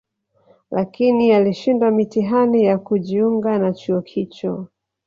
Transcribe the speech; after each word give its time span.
Lakini 0.71 1.33
alishindwa 1.33 1.91
mitihani 1.91 2.63
ya 2.65 2.77
kujiunga 2.77 3.57
na 3.59 3.73
chuo 3.73 3.99
hicho 3.99 4.67